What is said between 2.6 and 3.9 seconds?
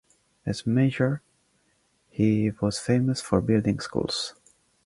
famous for building